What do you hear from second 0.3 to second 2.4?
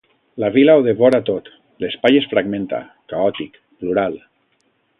La vila ho devora tot, l'espai es